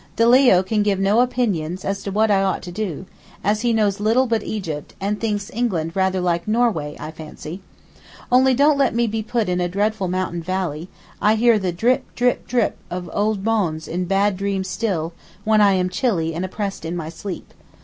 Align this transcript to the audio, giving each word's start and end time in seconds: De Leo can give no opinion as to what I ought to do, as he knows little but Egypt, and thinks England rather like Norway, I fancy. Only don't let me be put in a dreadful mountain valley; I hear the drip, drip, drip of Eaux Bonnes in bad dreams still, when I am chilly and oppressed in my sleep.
De 0.15 0.27
Leo 0.27 0.63
can 0.63 0.81
give 0.81 0.99
no 0.99 1.19
opinion 1.19 1.77
as 1.83 2.01
to 2.01 2.09
what 2.09 2.31
I 2.31 2.41
ought 2.41 2.63
to 2.63 2.71
do, 2.71 3.05
as 3.43 3.61
he 3.61 3.71
knows 3.71 3.99
little 3.99 4.25
but 4.25 4.41
Egypt, 4.41 4.95
and 4.99 5.21
thinks 5.21 5.51
England 5.53 5.91
rather 5.95 6.19
like 6.19 6.47
Norway, 6.47 6.97
I 6.99 7.11
fancy. 7.11 7.61
Only 8.31 8.55
don't 8.55 8.79
let 8.79 8.95
me 8.95 9.05
be 9.05 9.21
put 9.21 9.47
in 9.47 9.61
a 9.61 9.69
dreadful 9.69 10.07
mountain 10.07 10.41
valley; 10.41 10.89
I 11.21 11.35
hear 11.35 11.59
the 11.59 11.71
drip, 11.71 12.15
drip, 12.15 12.47
drip 12.47 12.77
of 12.89 13.11
Eaux 13.13 13.35
Bonnes 13.35 13.87
in 13.87 14.05
bad 14.05 14.37
dreams 14.37 14.67
still, 14.67 15.13
when 15.43 15.61
I 15.61 15.73
am 15.73 15.87
chilly 15.87 16.33
and 16.33 16.43
oppressed 16.43 16.83
in 16.83 16.97
my 16.97 17.09
sleep. 17.09 17.53